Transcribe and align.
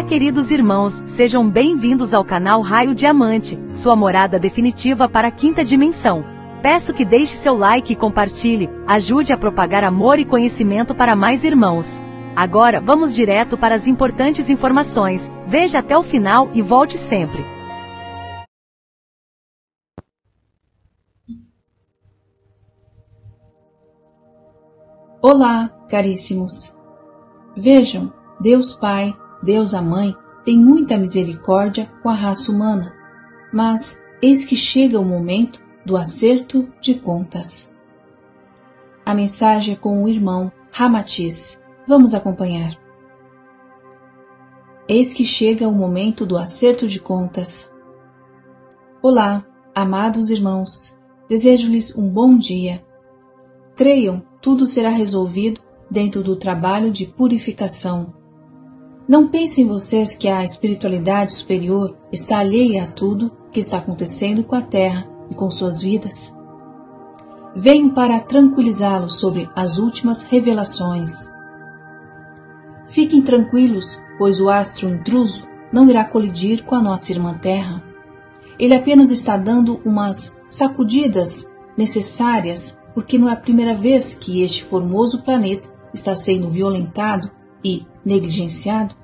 Olá, 0.00 0.08
queridos 0.08 0.50
irmãos, 0.50 1.02
sejam 1.04 1.46
bem-vindos 1.46 2.14
ao 2.14 2.24
canal 2.24 2.62
Raio 2.62 2.94
Diamante, 2.94 3.58
sua 3.70 3.94
morada 3.94 4.38
definitiva 4.38 5.06
para 5.06 5.28
a 5.28 5.30
quinta 5.30 5.62
dimensão. 5.62 6.24
Peço 6.62 6.94
que 6.94 7.04
deixe 7.04 7.36
seu 7.36 7.54
like 7.54 7.92
e 7.92 7.96
compartilhe, 7.96 8.70
ajude 8.86 9.30
a 9.30 9.36
propagar 9.36 9.84
amor 9.84 10.18
e 10.18 10.24
conhecimento 10.24 10.94
para 10.94 11.14
mais 11.14 11.44
irmãos. 11.44 12.00
Agora, 12.34 12.80
vamos 12.80 13.14
direto 13.14 13.58
para 13.58 13.74
as 13.74 13.86
importantes 13.86 14.48
informações. 14.48 15.30
Veja 15.46 15.80
até 15.80 15.98
o 15.98 16.02
final 16.02 16.50
e 16.54 16.62
volte 16.62 16.96
sempre. 16.96 17.44
Olá, 25.20 25.68
caríssimos. 25.90 26.74
Vejam, 27.54 28.10
Deus 28.40 28.72
Pai, 28.72 29.14
Deus 29.42 29.74
a 29.74 29.80
Mãe, 29.80 30.14
tem 30.44 30.58
muita 30.58 30.98
misericórdia 30.98 31.90
com 32.02 32.08
a 32.08 32.14
raça 32.14 32.52
humana, 32.52 32.94
mas 33.52 34.00
eis 34.20 34.44
que 34.44 34.56
chega 34.56 35.00
o 35.00 35.04
momento 35.04 35.60
do 35.84 35.96
acerto 35.96 36.68
de 36.80 36.94
contas. 36.94 37.72
A 39.04 39.14
mensagem 39.14 39.74
é 39.74 39.76
com 39.76 40.02
o 40.02 40.08
irmão 40.08 40.52
Ramatiz. 40.72 41.60
Vamos 41.86 42.14
acompanhar. 42.14 42.76
Eis 44.86 45.12
que 45.12 45.24
chega 45.24 45.68
o 45.68 45.72
momento 45.72 46.26
do 46.26 46.36
acerto 46.36 46.86
de 46.86 47.00
contas. 47.00 47.70
Olá, 49.02 49.44
amados 49.74 50.30
irmãos. 50.30 50.96
Desejo-lhes 51.28 51.96
um 51.96 52.08
bom 52.08 52.36
dia. 52.36 52.84
Creiam, 53.74 54.22
tudo 54.40 54.66
será 54.66 54.90
resolvido 54.90 55.60
dentro 55.90 56.22
do 56.22 56.36
trabalho 56.36 56.90
de 56.90 57.06
purificação. 57.06 58.19
Não 59.10 59.26
pensem 59.26 59.66
vocês 59.66 60.16
que 60.16 60.28
a 60.28 60.44
espiritualidade 60.44 61.34
superior 61.34 61.98
está 62.12 62.38
alheia 62.38 62.84
a 62.84 62.86
tudo 62.86 63.32
que 63.50 63.58
está 63.58 63.78
acontecendo 63.78 64.44
com 64.44 64.54
a 64.54 64.62
Terra 64.62 65.04
e 65.28 65.34
com 65.34 65.50
suas 65.50 65.82
vidas. 65.82 66.32
Venho 67.56 67.92
para 67.92 68.20
tranquilizá-los 68.20 69.18
sobre 69.18 69.50
as 69.56 69.78
últimas 69.78 70.22
revelações. 70.22 71.28
Fiquem 72.86 73.20
tranquilos, 73.20 74.00
pois 74.16 74.40
o 74.40 74.48
astro 74.48 74.88
intruso 74.88 75.42
não 75.72 75.90
irá 75.90 76.04
colidir 76.04 76.62
com 76.62 76.76
a 76.76 76.80
nossa 76.80 77.10
irmã 77.10 77.36
Terra. 77.36 77.82
Ele 78.60 78.76
apenas 78.76 79.10
está 79.10 79.36
dando 79.36 79.80
umas 79.84 80.38
sacudidas 80.48 81.50
necessárias 81.76 82.78
porque 82.94 83.18
não 83.18 83.28
é 83.28 83.32
a 83.32 83.36
primeira 83.36 83.74
vez 83.74 84.14
que 84.14 84.40
este 84.40 84.62
formoso 84.62 85.22
planeta 85.22 85.68
está 85.92 86.14
sendo 86.14 86.48
violentado 86.48 87.28
e 87.64 87.84
negligenciado? 88.04 88.94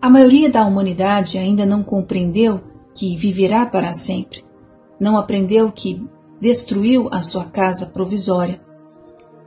A 0.00 0.08
maioria 0.08 0.48
da 0.48 0.64
humanidade 0.64 1.36
ainda 1.36 1.66
não 1.66 1.82
compreendeu 1.82 2.60
que 2.94 3.16
viverá 3.16 3.66
para 3.66 3.92
sempre. 3.92 4.44
Não 4.98 5.16
aprendeu 5.16 5.70
que 5.70 6.02
destruiu 6.40 7.08
a 7.10 7.20
sua 7.20 7.44
casa 7.44 7.86
provisória. 7.86 8.60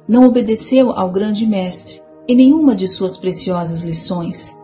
Não 0.08 0.26
obedeceu 0.26 0.92
ao 0.92 1.10
grande 1.10 1.46
mestre 1.46 2.02
em 2.28 2.36
nenhuma 2.36 2.76
de 2.76 2.88
suas 2.88 3.18
preciosas 3.18 3.84
lições. 3.84 4.56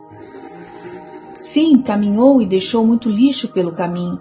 Sim, 1.35 1.81
caminhou 1.81 2.41
e 2.41 2.45
deixou 2.45 2.85
muito 2.85 3.09
lixo 3.09 3.47
pelo 3.47 3.71
caminho, 3.71 4.19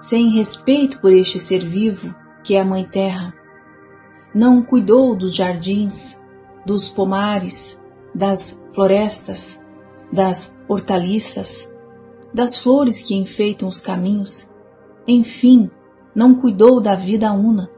sem 0.00 0.28
respeito 0.30 1.00
por 1.00 1.12
este 1.12 1.38
ser 1.38 1.64
vivo 1.64 2.14
que 2.44 2.54
é 2.54 2.60
a 2.60 2.64
Mãe 2.64 2.84
Terra. 2.84 3.34
Não 4.34 4.62
cuidou 4.62 5.16
dos 5.16 5.34
jardins, 5.34 6.20
dos 6.64 6.88
pomares, 6.88 7.80
das 8.14 8.60
florestas, 8.74 9.60
das 10.12 10.54
hortaliças, 10.68 11.70
das 12.32 12.56
flores 12.56 13.00
que 13.00 13.14
enfeitam 13.14 13.68
os 13.68 13.80
caminhos. 13.80 14.50
Enfim, 15.06 15.70
não 16.14 16.34
cuidou 16.34 16.80
da 16.80 16.94
vida 16.94 17.32
una, 17.32 17.70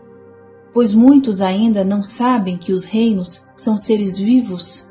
pois 0.73 0.93
muitos 0.93 1.41
ainda 1.41 1.85
não 1.85 2.03
sabem 2.03 2.57
que 2.57 2.73
os 2.73 2.85
reinos 2.85 3.45
são 3.57 3.77
seres 3.77 4.19
vivos. 4.19 4.87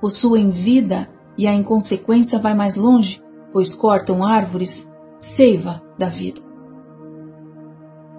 Possuem 0.00 0.50
vida 0.50 1.08
e 1.36 1.46
a 1.46 1.54
inconsequência 1.54 2.38
vai 2.38 2.54
mais 2.54 2.76
longe, 2.76 3.22
pois 3.52 3.74
cortam 3.74 4.24
árvores, 4.24 4.90
seiva 5.20 5.82
da 5.98 6.08
vida. 6.08 6.40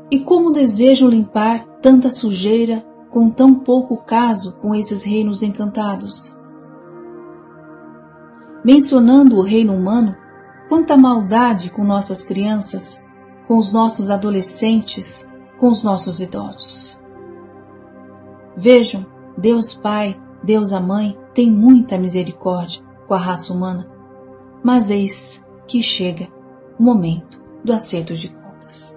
E 0.10 0.20
como 0.20 0.52
desejam 0.52 1.10
limpar 1.10 1.66
tanta 1.82 2.10
sujeira 2.10 2.86
com 3.14 3.30
tão 3.30 3.54
pouco 3.54 3.98
caso 3.98 4.54
com 4.54 4.74
esses 4.74 5.04
reinos 5.04 5.44
encantados? 5.44 6.36
Mencionando 8.66 9.38
o 9.38 9.44
reino 9.44 9.72
humano, 9.72 10.16
quanta 10.68 10.98
maldade 10.98 11.70
com 11.70 11.84
nossas 11.84 12.24
crianças, 12.24 13.00
com 13.48 13.56
os 13.56 13.72
nossos 13.72 14.10
adolescentes, 14.10 15.30
com 15.60 15.68
os 15.68 15.84
nossos 15.84 16.22
idosos. 16.22 17.00
Vejam, 18.58 19.06
Deus 19.38 19.76
Pai, 19.76 20.20
Deus 20.44 20.74
a 20.74 20.80
Mãe 20.80 21.16
tem 21.36 21.52
muita 21.52 22.00
misericórdia 22.00 22.84
com 23.08 23.14
a 23.14 23.20
raça 23.20 23.54
humana, 23.54 23.88
mas 24.64 24.90
eis 24.90 25.44
que 25.68 25.84
chega 25.84 26.30
o 26.80 26.84
momento 26.84 27.40
do 27.64 27.74
acerto 27.74 28.16
de 28.16 28.30
contas. 28.30 28.96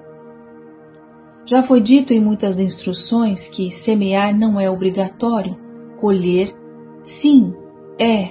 Já 1.46 1.62
foi 1.62 1.80
dito 1.80 2.12
em 2.12 2.20
muitas 2.20 2.58
instruções 2.58 3.46
que 3.46 3.70
semear 3.70 4.36
não 4.36 4.58
é 4.58 4.68
obrigatório, 4.68 5.56
colher, 6.00 6.52
sim, 7.04 7.54
é. 7.96 8.30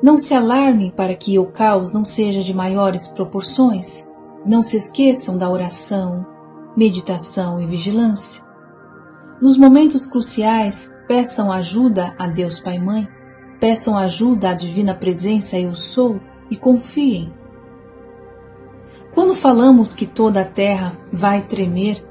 Não 0.00 0.16
se 0.16 0.32
alarmem 0.32 0.92
para 0.92 1.16
que 1.16 1.36
o 1.40 1.46
caos 1.46 1.92
não 1.92 2.04
seja 2.04 2.40
de 2.40 2.54
maiores 2.54 3.08
proporções. 3.08 4.06
Não 4.44 4.62
se 4.62 4.76
esqueçam 4.76 5.36
da 5.36 5.50
oração, 5.50 6.24
meditação 6.76 7.60
e 7.60 7.66
vigilância. 7.66 8.44
Nos 9.42 9.58
momentos 9.58 10.06
cruciais, 10.06 10.88
peçam 11.08 11.50
ajuda 11.50 12.14
a 12.16 12.28
Deus 12.28 12.60
Pai 12.60 12.78
Mãe, 12.78 13.08
peçam 13.58 13.98
ajuda 13.98 14.50
à 14.50 14.54
Divina 14.54 14.94
Presença 14.94 15.58
Eu 15.58 15.74
Sou 15.74 16.20
e 16.48 16.56
confiem 16.56 17.34
quando 19.16 19.34
falamos 19.34 19.94
que 19.94 20.04
toda 20.04 20.42
a 20.42 20.44
terra 20.44 20.92
vai 21.10 21.40
tremer, 21.40 22.06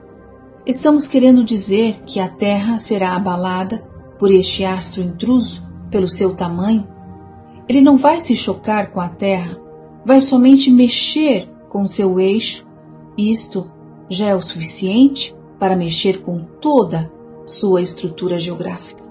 estamos 0.65 1.07
querendo 1.07 1.43
dizer 1.43 2.01
que 2.03 2.19
a 2.19 2.27
terra 2.27 2.79
será 2.79 3.15
abalada 3.15 3.77
por 4.17 4.31
este 4.31 4.65
astro 4.65 5.03
intruso, 5.03 5.61
pelo 5.91 6.09
seu 6.09 6.35
tamanho. 6.35 6.87
Ele 7.69 7.79
não 7.79 7.95
vai 7.95 8.19
se 8.19 8.35
chocar 8.35 8.91
com 8.91 8.99
a 8.99 9.07
terra, 9.07 9.55
vai 10.03 10.19
somente 10.19 10.71
mexer 10.71 11.47
com 11.69 11.83
o 11.83 11.87
seu 11.87 12.19
eixo. 12.19 12.65
Isto 13.15 13.69
já 14.09 14.29
é 14.29 14.35
o 14.35 14.41
suficiente 14.41 15.35
para 15.59 15.75
mexer 15.75 16.23
com 16.23 16.39
toda 16.59 17.13
sua 17.45 17.83
estrutura 17.83 18.39
geográfica. 18.39 19.03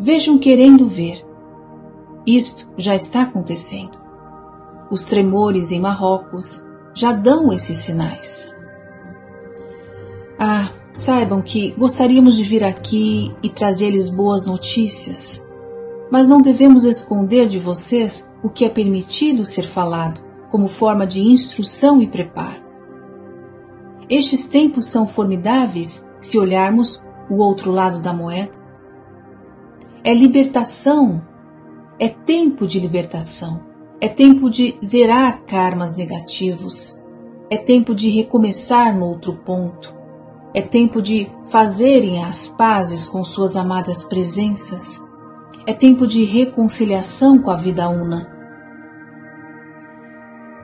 Vejam 0.00 0.38
querendo 0.38 0.88
ver. 0.88 1.24
Isto 2.26 2.68
já 2.76 2.96
está 2.96 3.22
acontecendo. 3.22 4.05
Os 4.90 5.02
tremores 5.02 5.72
em 5.72 5.80
Marrocos 5.80 6.62
já 6.94 7.12
dão 7.12 7.52
esses 7.52 7.78
sinais. 7.78 8.54
Ah, 10.38 10.70
saibam 10.92 11.42
que 11.42 11.72
gostaríamos 11.72 12.36
de 12.36 12.42
vir 12.42 12.64
aqui 12.64 13.34
e 13.42 13.50
trazer-lhes 13.50 14.08
boas 14.08 14.46
notícias, 14.46 15.44
mas 16.10 16.28
não 16.28 16.40
devemos 16.40 16.84
esconder 16.84 17.48
de 17.48 17.58
vocês 17.58 18.28
o 18.42 18.48
que 18.48 18.64
é 18.64 18.68
permitido 18.68 19.44
ser 19.44 19.66
falado, 19.66 20.24
como 20.50 20.68
forma 20.68 21.06
de 21.06 21.20
instrução 21.20 22.00
e 22.00 22.06
preparo. 22.06 22.64
Estes 24.08 24.46
tempos 24.46 24.86
são 24.86 25.06
formidáveis 25.06 26.04
se 26.20 26.38
olharmos 26.38 27.02
o 27.28 27.42
outro 27.42 27.72
lado 27.72 28.00
da 28.00 28.12
moeda. 28.12 28.52
É 30.04 30.14
libertação, 30.14 31.26
é 31.98 32.08
tempo 32.08 32.66
de 32.66 32.78
libertação. 32.78 33.60
É 33.98 34.08
tempo 34.08 34.50
de 34.50 34.76
zerar 34.84 35.42
karmas 35.46 35.96
negativos. 35.96 36.96
É 37.48 37.56
tempo 37.56 37.94
de 37.94 38.10
recomeçar 38.10 38.94
no 38.94 39.06
outro 39.06 39.34
ponto. 39.36 39.94
É 40.52 40.60
tempo 40.60 41.00
de 41.00 41.30
fazerem 41.50 42.22
as 42.22 42.48
pazes 42.48 43.08
com 43.08 43.24
suas 43.24 43.56
amadas 43.56 44.04
presenças. 44.04 45.02
É 45.66 45.72
tempo 45.72 46.06
de 46.06 46.24
reconciliação 46.24 47.38
com 47.38 47.50
a 47.50 47.56
vida 47.56 47.88
una. 47.88 48.30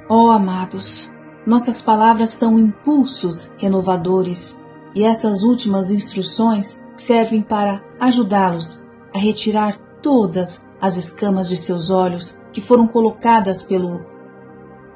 Ó 0.09 0.27
oh, 0.27 0.31
amados, 0.31 1.11
nossas 1.47 1.81
palavras 1.81 2.31
são 2.31 2.59
impulsos 2.59 3.51
renovadores 3.57 4.59
e 4.95 5.05
essas 5.05 5.43
últimas 5.43 5.91
instruções 5.91 6.83
servem 6.97 7.41
para 7.41 7.83
ajudá-los 7.99 8.85
a 9.15 9.19
retirar 9.19 9.75
todas 10.03 10.63
as 10.81 10.97
escamas 10.97 11.49
de 11.49 11.57
seus 11.57 11.89
olhos 11.89 12.39
que 12.53 12.61
foram 12.61 12.87
colocadas 12.87 13.63
pelo 13.63 14.05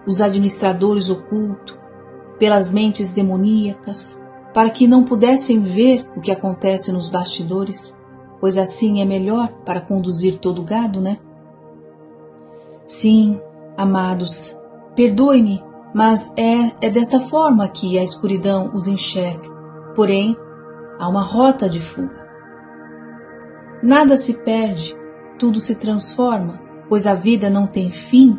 os 0.07 0.21
administradores 0.21 1.09
ocultos, 1.09 1.77
pelas 2.39 2.73
mentes 2.73 3.11
demoníacas, 3.11 4.21
para 4.55 4.71
que 4.71 4.87
não 4.87 5.05
pudessem 5.05 5.61
ver 5.61 6.07
o 6.17 6.21
que 6.21 6.31
acontece 6.31 6.93
nos 6.93 7.09
bastidores, 7.09 7.97
pois 8.41 8.57
assim 8.57 9.01
é 9.01 9.05
melhor 9.05 9.49
para 9.65 9.81
conduzir 9.81 10.39
todo 10.39 10.61
o 10.61 10.65
gado, 10.65 11.01
né? 11.01 11.19
Sim, 12.87 13.41
amados, 13.77 14.57
perdoe-me, 14.95 15.63
mas 15.93 16.33
é, 16.37 16.73
é 16.81 16.91
desta 16.91 17.19
forma 17.19 17.69
que 17.69 17.99
a 17.99 18.03
escuridão 18.03 18.71
os 18.75 18.87
enxerga. 18.87 19.51
Porém, 19.95 20.37
há 20.99 21.09
uma 21.09 21.23
rota 21.23 21.69
de 21.69 21.81
fuga. 21.81 22.26
Nada 23.87 24.17
se 24.17 24.35
perde, 24.43 24.97
tudo 25.39 25.61
se 25.61 25.77
transforma, 25.77 26.61
pois 26.89 27.07
a 27.07 27.15
vida 27.15 27.49
não 27.49 27.69
tem 27.69 27.93
fim. 27.93 28.37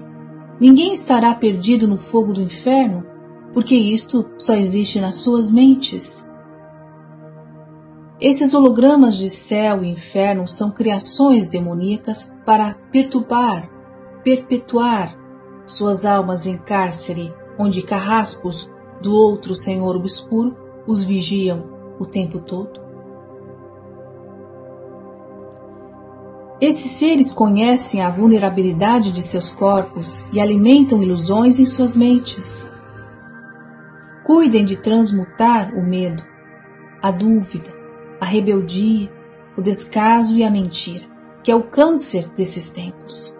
Ninguém 0.59 0.91
estará 0.91 1.33
perdido 1.33 1.87
no 1.87 1.97
fogo 1.97 2.33
do 2.33 2.41
inferno, 2.41 3.05
porque 3.53 3.73
isto 3.73 4.29
só 4.37 4.53
existe 4.55 4.99
nas 4.99 5.15
suas 5.15 5.49
mentes. 5.49 6.27
Esses 8.19 8.53
hologramas 8.53 9.15
de 9.15 9.29
céu 9.29 9.85
e 9.85 9.89
inferno 9.89 10.45
são 10.45 10.69
criações 10.69 11.47
demoníacas 11.47 12.29
para 12.45 12.73
perturbar, 12.91 13.69
perpetuar 14.25 15.17
suas 15.65 16.03
almas 16.03 16.45
em 16.45 16.57
cárcere, 16.57 17.33
onde 17.57 17.83
carrascos 17.83 18.69
do 19.01 19.13
outro 19.13 19.55
Senhor 19.55 19.95
obscuro 19.95 20.57
os 20.85 21.05
vigiam 21.05 21.69
o 21.97 22.05
tempo 22.05 22.41
todo. 22.41 22.86
Esses 26.59 26.93
seres 26.93 27.31
conhecem 27.31 28.01
a 28.01 28.09
vulnerabilidade 28.09 29.11
de 29.11 29.21
seus 29.21 29.51
corpos 29.51 30.25
e 30.33 30.39
alimentam 30.39 31.03
ilusões 31.03 31.59
em 31.59 31.65
suas 31.67 31.95
mentes. 31.95 32.67
Cuidem 34.25 34.65
de 34.65 34.75
transmutar 34.75 35.75
o 35.75 35.83
medo, 35.83 36.23
a 37.01 37.11
dúvida, 37.11 37.71
a 38.19 38.25
rebeldia, 38.25 39.11
o 39.55 39.61
descaso 39.61 40.35
e 40.35 40.43
a 40.43 40.49
mentira, 40.49 41.05
que 41.43 41.51
é 41.51 41.55
o 41.55 41.61
câncer 41.61 42.27
desses 42.35 42.69
tempos. 42.69 43.37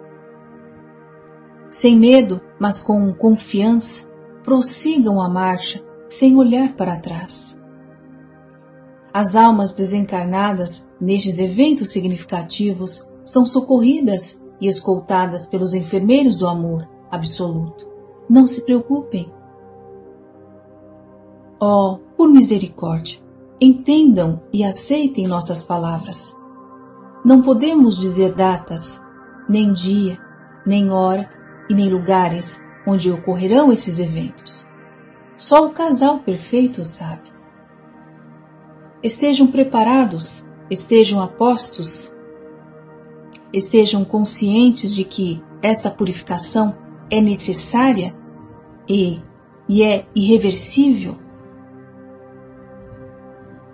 Sem 1.70 1.98
medo, 1.98 2.40
mas 2.58 2.78
com 2.78 3.12
confiança, 3.12 4.06
prossigam 4.44 5.20
a 5.20 5.28
marcha 5.28 5.84
sem 6.08 6.36
olhar 6.36 6.74
para 6.74 6.96
trás. 6.96 7.57
As 9.20 9.34
almas 9.34 9.72
desencarnadas 9.72 10.86
nestes 11.00 11.40
eventos 11.40 11.90
significativos 11.90 13.04
são 13.24 13.44
socorridas 13.44 14.40
e 14.60 14.68
escoltadas 14.68 15.44
pelos 15.44 15.74
enfermeiros 15.74 16.38
do 16.38 16.46
amor 16.46 16.88
absoluto. 17.10 17.84
Não 18.30 18.46
se 18.46 18.64
preocupem. 18.64 19.28
Oh, 21.60 21.98
por 22.16 22.30
misericórdia, 22.30 23.18
entendam 23.60 24.40
e 24.52 24.62
aceitem 24.62 25.26
nossas 25.26 25.64
palavras. 25.64 26.32
Não 27.24 27.42
podemos 27.42 27.98
dizer 27.98 28.34
datas, 28.34 29.02
nem 29.48 29.72
dia, 29.72 30.16
nem 30.64 30.92
hora 30.92 31.28
e 31.68 31.74
nem 31.74 31.90
lugares 31.90 32.62
onde 32.86 33.10
ocorrerão 33.10 33.72
esses 33.72 33.98
eventos. 33.98 34.64
Só 35.36 35.66
o 35.66 35.70
casal 35.70 36.20
perfeito 36.20 36.84
sabe. 36.84 37.36
Estejam 39.02 39.46
preparados, 39.46 40.44
estejam 40.68 41.22
apostos, 41.22 42.12
estejam 43.52 44.04
conscientes 44.04 44.92
de 44.94 45.04
que 45.04 45.42
esta 45.62 45.90
purificação 45.90 46.76
é 47.10 47.20
necessária 47.20 48.14
e, 48.88 49.20
e 49.68 49.82
é 49.82 50.04
irreversível. 50.14 51.16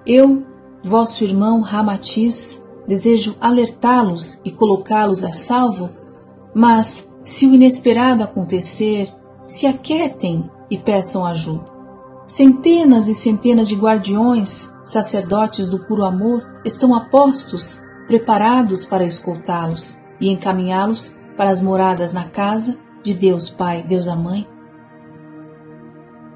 Eu, 0.06 0.44
vosso 0.82 1.24
irmão 1.24 1.62
Ramatiz, 1.62 2.62
desejo 2.86 3.34
alertá-los 3.40 4.40
e 4.44 4.50
colocá-los 4.50 5.24
a 5.24 5.32
salvo, 5.32 5.88
mas 6.54 7.08
se 7.24 7.46
o 7.46 7.54
inesperado 7.54 8.22
acontecer, 8.22 9.10
se 9.46 9.66
aquietem 9.66 10.50
e 10.70 10.76
peçam 10.76 11.24
ajuda. 11.24 11.73
Centenas 12.26 13.08
e 13.08 13.14
centenas 13.14 13.68
de 13.68 13.74
guardiões, 13.74 14.70
sacerdotes 14.84 15.68
do 15.68 15.78
puro 15.78 16.04
amor, 16.04 16.42
estão 16.64 16.94
apostos, 16.94 17.82
preparados 18.06 18.84
para 18.84 19.04
escoltá-los 19.04 19.98
e 20.20 20.30
encaminhá-los 20.30 21.14
para 21.36 21.50
as 21.50 21.60
moradas 21.60 22.12
na 22.12 22.24
casa 22.24 22.78
de 23.02 23.12
Deus 23.12 23.50
Pai, 23.50 23.82
Deus 23.82 24.08
a 24.08 24.16
Mãe. 24.16 24.48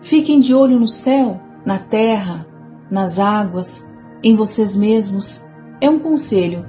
Fiquem 0.03 0.41
de 0.41 0.55
olho 0.55 0.79
no 0.79 0.87
céu, 0.87 1.41
na 1.65 1.79
terra, 1.79 2.47
nas 2.91 3.19
águas, 3.19 3.87
em 4.23 4.35
vocês 4.35 4.77
mesmos. 4.77 5.45
É 5.81 5.89
um 5.89 5.99
conselho 5.99 6.67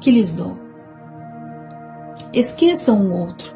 que 0.00 0.10
lhes 0.10 0.32
dou. 0.32 0.56
Esqueçam 2.32 3.00
o 3.00 3.12
outro. 3.12 3.54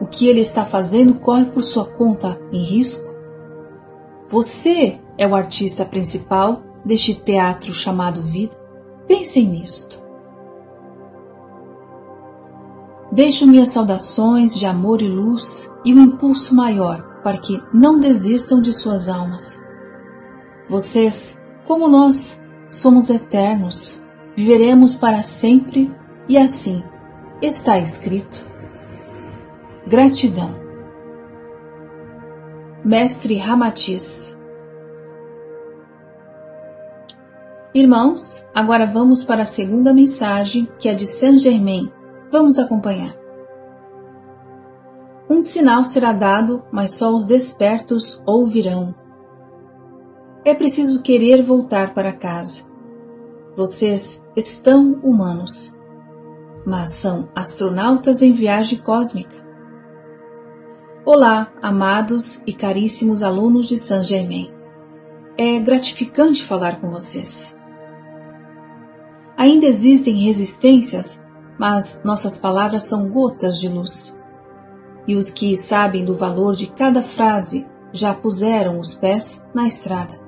O 0.00 0.06
que 0.06 0.28
ele 0.28 0.40
está 0.40 0.64
fazendo 0.64 1.14
corre 1.14 1.46
por 1.46 1.62
sua 1.62 1.84
conta 1.84 2.40
em 2.52 2.62
risco. 2.62 3.07
Você 4.28 5.00
é 5.16 5.26
o 5.26 5.34
artista 5.34 5.86
principal 5.86 6.62
deste 6.84 7.14
teatro 7.14 7.72
chamado 7.72 8.22
vida. 8.22 8.54
Pensem 9.06 9.46
nisto. 9.48 9.98
Deixo 13.10 13.46
minhas 13.46 13.70
saudações 13.70 14.54
de 14.54 14.66
amor 14.66 15.00
e 15.00 15.08
luz 15.08 15.72
e 15.82 15.94
um 15.94 16.04
impulso 16.04 16.54
maior 16.54 17.20
para 17.22 17.38
que 17.38 17.62
não 17.72 17.98
desistam 17.98 18.60
de 18.60 18.70
suas 18.70 19.08
almas. 19.08 19.58
Vocês, 20.68 21.38
como 21.66 21.88
nós, 21.88 22.38
somos 22.70 23.08
eternos, 23.08 23.98
viveremos 24.36 24.94
para 24.94 25.22
sempre 25.22 25.90
e 26.28 26.36
assim 26.36 26.84
está 27.40 27.78
escrito. 27.78 28.44
Gratidão. 29.86 30.67
Mestre 32.84 33.36
Ramatiz 33.36 34.38
Irmãos, 37.74 38.46
agora 38.54 38.86
vamos 38.86 39.22
para 39.22 39.42
a 39.42 39.46
segunda 39.46 39.92
mensagem, 39.92 40.68
que 40.78 40.88
é 40.88 40.94
de 40.94 41.06
Saint 41.06 41.38
Germain. 41.38 41.92
Vamos 42.30 42.58
acompanhar. 42.58 43.14
Um 45.28 45.40
sinal 45.40 45.84
será 45.84 46.12
dado, 46.12 46.62
mas 46.72 46.94
só 46.94 47.14
os 47.14 47.26
despertos 47.26 48.22
ouvirão. 48.26 48.94
É 50.44 50.54
preciso 50.54 51.02
querer 51.02 51.42
voltar 51.42 51.94
para 51.94 52.12
casa. 52.12 52.66
Vocês 53.56 54.22
estão 54.36 54.94
humanos 55.02 55.76
mas 56.68 56.92
são 56.92 57.30
astronautas 57.34 58.20
em 58.20 58.30
viagem 58.30 58.78
cósmica. 58.78 59.47
Olá, 61.10 61.50
amados 61.62 62.38
e 62.46 62.52
caríssimos 62.52 63.22
alunos 63.22 63.66
de 63.66 63.78
Saint 63.78 64.04
Germain. 64.04 64.52
É 65.38 65.58
gratificante 65.58 66.44
falar 66.44 66.82
com 66.82 66.90
vocês. 66.90 67.56
Ainda 69.34 69.64
existem 69.64 70.22
resistências, 70.22 71.18
mas 71.58 71.98
nossas 72.04 72.38
palavras 72.38 72.82
são 72.82 73.08
gotas 73.08 73.58
de 73.58 73.70
luz. 73.70 74.18
E 75.06 75.16
os 75.16 75.30
que 75.30 75.56
sabem 75.56 76.04
do 76.04 76.14
valor 76.14 76.54
de 76.54 76.66
cada 76.66 77.02
frase 77.02 77.66
já 77.90 78.12
puseram 78.12 78.78
os 78.78 78.94
pés 78.94 79.42
na 79.54 79.66
estrada. 79.66 80.20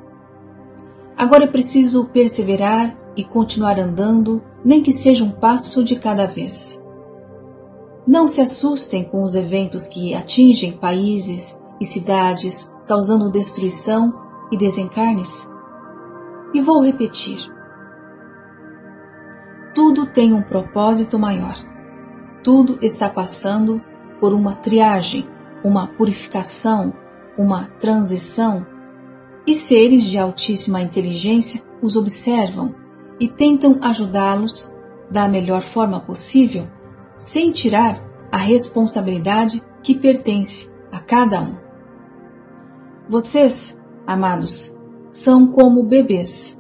Agora 1.15 1.45
é 1.45 1.47
preciso 1.47 2.07
perseverar 2.07 2.97
e 3.15 3.23
continuar 3.23 3.79
andando 3.79 4.43
nem 4.65 4.83
que 4.83 4.95
seja 4.95 5.25
um 5.25 5.31
passo 5.31 5.85
de 5.85 5.97
cada 5.97 6.25
vez. 6.25 6.80
Não 8.07 8.27
se 8.27 8.41
assustem 8.41 9.05
com 9.05 9.23
os 9.23 9.35
eventos 9.35 9.89
que 9.89 10.15
atingem 10.15 10.73
países 10.73 11.59
e 11.81 11.85
cidades, 11.85 12.71
causando 12.87 13.31
destruição 13.31 14.13
e 14.51 14.57
desencarnes. 14.57 15.49
E 16.53 16.61
vou 16.61 16.83
repetir. 16.83 17.39
Tudo 19.75 20.07
tem 20.07 20.33
um 20.33 20.43
propósito 20.43 21.19
maior. 21.19 21.57
Tudo 22.43 22.79
está 22.83 23.09
passando 23.09 23.81
por 24.19 24.33
uma 24.33 24.55
triagem, 24.57 25.29
uma 25.63 25.87
purificação, 25.87 26.93
uma 27.39 27.67
transição, 27.79 28.67
e 29.47 29.55
seres 29.55 30.05
de 30.05 30.19
altíssima 30.19 30.81
inteligência 30.81 31.63
os 31.83 31.97
observam 31.97 32.75
e 33.19 33.29
tentam 33.29 33.79
ajudá-los 33.83 34.73
da 35.11 35.29
melhor 35.29 35.61
forma 35.61 36.01
possível, 36.01 36.69
sem 37.21 37.53
tirar 37.53 38.03
a 38.33 38.39
responsabilidade 38.39 39.63
que 39.83 39.95
pertence 39.95 40.69
a 40.91 40.99
cada 40.99 41.41
um. 41.41 41.55
Vocês, 43.09 43.79
amados, 44.07 44.75
são 45.13 45.47
como 45.47 45.85
bebês 45.85 46.59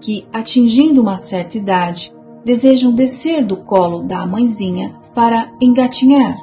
que, 0.00 0.26
atingindo 0.32 1.00
uma 1.00 1.16
certa 1.16 1.56
idade, 1.56 2.14
desejam 2.44 2.92
descer 2.92 3.44
do 3.44 3.56
colo 3.56 4.02
da 4.02 4.26
mãezinha 4.26 5.00
para 5.14 5.50
engatinhar, 5.60 6.36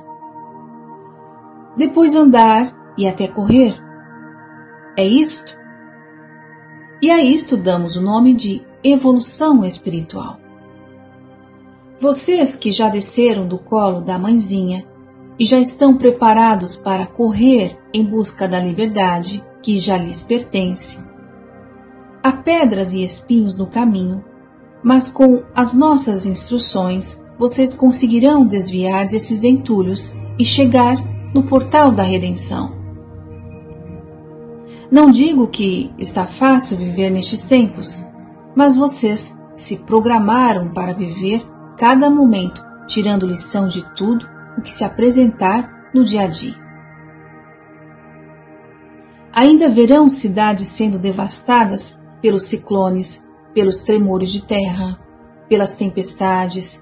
depois 1.78 2.16
andar 2.16 2.94
e 2.98 3.08
até 3.08 3.28
correr. 3.28 3.76
É 4.96 5.06
isto? 5.06 5.58
E 7.02 7.10
a 7.10 7.22
isto 7.22 7.58
damos 7.58 7.98
o 7.98 8.02
nome 8.02 8.34
de 8.34 8.62
evolução 8.84 9.66
espiritual. 9.66 10.43
Vocês 12.04 12.58
que 12.58 12.70
já 12.70 12.90
desceram 12.90 13.48
do 13.48 13.58
colo 13.58 14.02
da 14.02 14.20
mãezinha 14.20 14.86
e 15.40 15.46
já 15.46 15.58
estão 15.58 15.96
preparados 15.96 16.76
para 16.76 17.08
correr 17.08 17.80
em 17.94 18.04
busca 18.04 18.46
da 18.46 18.60
liberdade 18.60 19.42
que 19.62 19.80
já 19.80 19.96
lhes 19.96 20.22
pertence. 20.22 21.00
Há 22.22 22.34
pedras 22.34 22.94
e 22.94 23.02
espinhos 23.02 23.58
no 23.58 23.68
caminho, 23.68 24.22
mas 24.84 25.10
com 25.10 25.44
as 25.56 25.74
nossas 25.74 26.26
instruções 26.26 27.24
vocês 27.40 27.74
conseguirão 27.74 28.46
desviar 28.46 29.08
desses 29.08 29.46
entulhos 29.46 30.12
e 30.38 30.44
chegar 30.44 30.98
no 31.34 31.44
portal 31.44 31.90
da 31.90 32.04
redenção. 32.04 32.76
Não 34.92 35.10
digo 35.10 35.48
que 35.48 35.90
está 35.98 36.26
fácil 36.26 36.80
viver 36.80 37.10
nestes 37.10 37.44
tempos, 37.44 38.06
mas 38.54 38.76
vocês 38.76 39.34
se 39.56 39.78
programaram 39.78 40.74
para 40.74 40.92
viver 40.94 41.53
cada 41.84 42.10
momento, 42.10 42.64
tirando 42.88 43.28
lição 43.28 43.68
de 43.68 43.84
tudo 43.94 44.26
o 44.58 44.62
que 44.62 44.72
se 44.72 44.86
apresentar 44.86 45.90
no 45.94 46.06
dia 46.06 46.22
a 46.22 46.28
dia. 46.28 46.56
Ainda 49.34 49.68
verão 49.68 50.08
cidades 50.08 50.70
sendo 50.70 50.98
devastadas 50.98 52.00
pelos 52.22 52.46
ciclones, 52.46 53.22
pelos 53.54 53.82
tremores 53.82 54.32
de 54.32 54.44
terra, 54.44 54.98
pelas 55.50 55.74
tempestades, 55.74 56.82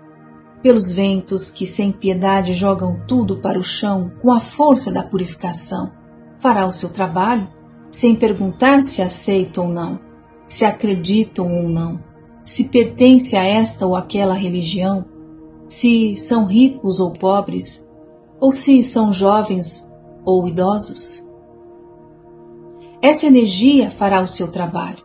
pelos 0.62 0.92
ventos 0.92 1.50
que 1.50 1.66
sem 1.66 1.92
piedade 1.92 2.54
jogam 2.54 3.02
tudo 3.08 3.38
para 3.38 3.58
o 3.58 3.64
chão 3.64 4.12
com 4.22 4.32
a 4.32 4.40
força 4.40 4.92
da 4.92 5.02
purificação. 5.02 5.92
Fará 6.38 6.64
o 6.64 6.72
seu 6.72 6.90
trabalho 6.90 7.50
sem 7.90 8.16
perguntar 8.16 8.84
se 8.84 9.02
aceita 9.02 9.62
ou 9.62 9.68
não, 9.68 10.00
se 10.46 10.64
acreditam 10.64 11.52
ou 11.52 11.68
não, 11.68 12.11
se 12.44 12.66
pertence 12.70 13.36
a 13.36 13.44
esta 13.44 13.86
ou 13.86 13.96
aquela 13.96 14.34
religião, 14.34 15.06
se 15.68 16.18
são 16.18 16.46
ricos 16.46 17.00
ou 17.00 17.12
pobres, 17.12 17.88
ou 18.40 18.52
se 18.52 18.82
são 18.84 19.14
jovens 19.14 19.88
ou 20.26 20.48
idosos. 20.48 21.24
Essa 23.02 23.26
energia 23.26 23.90
fará 23.90 24.22
o 24.22 24.28
seu 24.28 24.52
trabalho. 24.52 25.04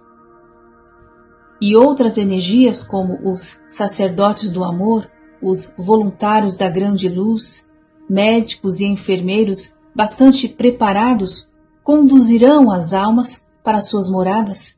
E 1.60 1.74
outras 1.74 2.18
energias, 2.18 2.82
como 2.82 3.18
os 3.30 3.60
sacerdotes 3.68 4.52
do 4.52 4.62
amor, 4.62 5.10
os 5.42 5.72
voluntários 5.78 6.56
da 6.56 6.68
grande 6.68 7.08
luz, 7.08 7.66
médicos 8.08 8.80
e 8.80 8.86
enfermeiros 8.86 9.74
bastante 9.94 10.48
preparados, 10.48 11.48
conduzirão 11.82 12.70
as 12.70 12.92
almas 12.92 13.42
para 13.62 13.80
suas 13.80 14.10
moradas, 14.10 14.76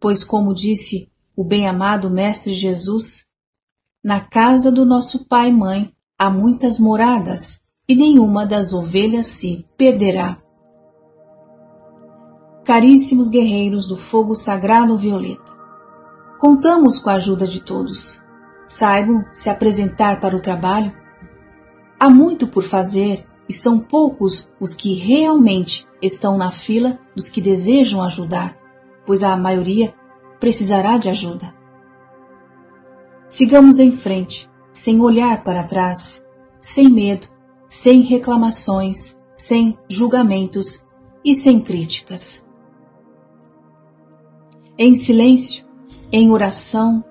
pois, 0.00 0.24
como 0.24 0.54
disse 0.54 1.08
o 1.36 1.44
bem-amado 1.44 2.08
Mestre 2.08 2.52
Jesus, 2.52 3.26
na 4.02 4.20
casa 4.20 4.72
do 4.72 4.84
nosso 4.84 5.26
Pai 5.26 5.50
e 5.50 5.52
Mãe 5.52 5.92
há 6.18 6.30
muitas 6.30 6.80
moradas, 6.80 7.60
e 7.88 7.94
nenhuma 7.94 8.46
das 8.46 8.72
ovelhas 8.72 9.26
se 9.26 9.64
perderá. 9.76 10.38
Caríssimos 12.64 13.28
guerreiros 13.28 13.86
do 13.86 13.96
fogo 13.96 14.34
sagrado 14.34 14.96
violeta, 14.96 15.52
contamos 16.40 16.98
com 16.98 17.10
a 17.10 17.14
ajuda 17.14 17.46
de 17.46 17.60
todos 17.60 18.24
saibam 18.66 19.24
se 19.32 19.48
apresentar 19.48 20.20
para 20.20 20.36
o 20.36 20.40
trabalho. 20.40 20.92
Há 21.98 22.10
muito 22.10 22.46
por 22.46 22.62
fazer 22.62 23.26
e 23.48 23.52
são 23.52 23.78
poucos 23.78 24.48
os 24.60 24.74
que 24.74 24.94
realmente 24.94 25.86
estão 26.02 26.36
na 26.36 26.50
fila 26.50 26.98
dos 27.14 27.28
que 27.28 27.40
desejam 27.40 28.02
ajudar, 28.02 28.56
pois 29.06 29.22
a 29.22 29.36
maioria 29.36 29.94
precisará 30.38 30.98
de 30.98 31.08
ajuda. 31.08 31.54
Sigamos 33.28 33.78
em 33.78 33.90
frente, 33.90 34.48
sem 34.72 35.00
olhar 35.00 35.42
para 35.42 35.64
trás, 35.64 36.22
sem 36.60 36.88
medo, 36.88 37.28
sem 37.68 38.02
reclamações, 38.02 39.16
sem 39.36 39.78
julgamentos 39.88 40.84
e 41.24 41.34
sem 41.34 41.60
críticas. 41.60 42.44
Em 44.78 44.94
silêncio, 44.94 45.64
em 46.12 46.30
oração, 46.30 47.04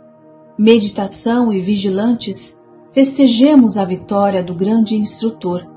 meditação 0.57 1.51
e 1.51 1.59
vigilantes, 1.59 2.57
festejemos 2.91 3.77
a 3.77 3.83
vitória 3.83 4.41
do 4.43 4.55
grande 4.55 4.95
instrutor, 4.95 5.67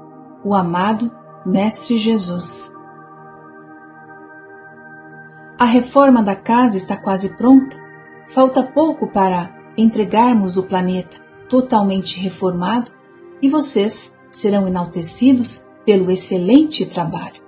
o 0.44 0.54
amado 0.54 1.10
Mestre 1.44 1.98
Jesus. 1.98 2.70
A 5.58 5.64
reforma 5.64 6.22
da 6.22 6.36
casa 6.36 6.76
está 6.76 6.96
quase 6.96 7.36
pronta. 7.36 7.76
Falta 8.28 8.62
pouco 8.62 9.08
para 9.08 9.72
entregarmos 9.76 10.56
o 10.56 10.62
planeta 10.62 11.16
totalmente 11.48 12.20
reformado 12.20 12.92
e 13.42 13.48
vocês 13.48 14.14
serão 14.30 14.68
enaltecidos 14.68 15.66
pelo 15.84 16.12
excelente 16.12 16.86
trabalho. 16.86 17.42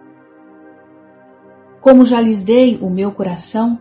Como 1.81 2.05
já 2.05 2.21
lhes 2.21 2.43
dei 2.43 2.79
o 2.79 2.91
meu 2.91 3.13
coração, 3.13 3.81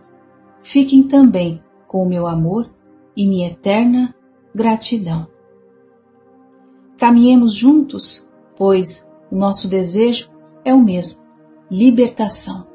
fiquem 0.62 1.02
também 1.02 1.60
com 1.88 2.00
o 2.04 2.08
meu 2.08 2.28
amor 2.28 2.70
e 3.16 3.26
minha 3.26 3.48
eterna 3.48 4.14
gratidão. 4.54 5.26
Caminhemos 6.96 7.54
juntos, 7.54 8.24
pois 8.56 9.08
o 9.28 9.36
nosso 9.36 9.66
desejo 9.66 10.30
é 10.64 10.72
o 10.72 10.80
mesmo: 10.80 11.20
libertação. 11.68 12.70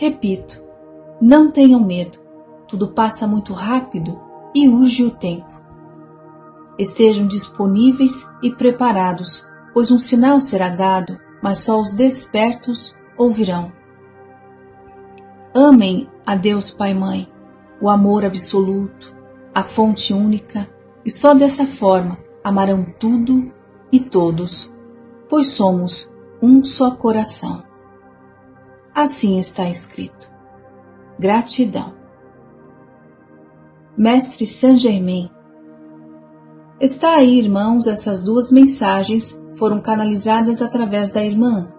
Repito, 0.00 0.64
não 1.20 1.50
tenham 1.50 1.78
medo, 1.78 2.18
tudo 2.66 2.88
passa 2.88 3.26
muito 3.26 3.52
rápido 3.52 4.18
e 4.54 4.66
urge 4.66 5.04
o 5.04 5.10
tempo. 5.10 5.60
Estejam 6.78 7.26
disponíveis 7.26 8.26
e 8.42 8.50
preparados, 8.50 9.46
pois 9.74 9.90
um 9.90 9.98
sinal 9.98 10.40
será 10.40 10.70
dado, 10.70 11.20
mas 11.42 11.58
só 11.58 11.78
os 11.78 11.92
despertos 11.92 12.96
ouvirão. 13.18 13.70
Amem 15.52 16.08
a 16.24 16.34
Deus 16.34 16.70
Pai 16.70 16.94
Mãe 16.94 17.30
o 17.78 17.90
amor 17.90 18.24
absoluto, 18.24 19.14
a 19.54 19.62
fonte 19.62 20.14
única, 20.14 20.66
e 21.04 21.10
só 21.10 21.34
dessa 21.34 21.66
forma 21.66 22.16
amarão 22.42 22.86
tudo 22.98 23.52
e 23.92 24.00
todos, 24.00 24.72
pois 25.28 25.48
somos 25.48 26.10
um 26.40 26.64
só 26.64 26.90
coração. 26.90 27.68
Assim 28.94 29.38
está 29.38 29.68
escrito. 29.68 30.30
Gratidão. 31.18 31.94
Mestre 33.96 34.46
Saint 34.46 34.78
Germain. 34.78 35.30
Está 36.80 37.16
aí, 37.16 37.38
irmãos, 37.38 37.86
essas 37.86 38.22
duas 38.22 38.50
mensagens 38.50 39.38
foram 39.54 39.80
canalizadas 39.80 40.62
através 40.62 41.10
da 41.10 41.24
irmã 41.24 41.70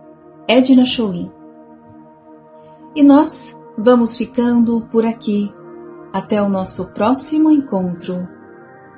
Edna 0.48 0.86
Chouin. 0.86 1.32
E 2.96 3.02
nós 3.02 3.58
vamos 3.78 4.18
ficando 4.18 4.82
por 4.92 5.06
aqui 5.06 5.52
até 6.14 6.42
o 6.42 6.50
nosso 6.50 6.94
próximo 6.94 7.50
encontro. 7.50 8.28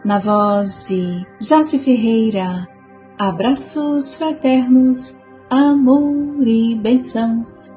Na 0.04 0.20
voz 0.20 0.88
de 0.88 1.26
Jace 1.40 1.80
Ferreira, 1.80 2.68
abraços 3.18 4.16
fraternos, 4.16 5.16
amor 5.50 6.46
e 6.46 6.76
bênçãos, 6.76 7.73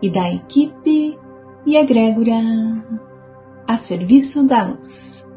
e 0.00 0.10
da 0.10 0.30
equipe 0.30 1.18
e 1.66 1.76
egrégora 1.76 2.40
a 3.66 3.76
serviço 3.76 4.44
da 4.44 4.64
luz. 4.64 5.27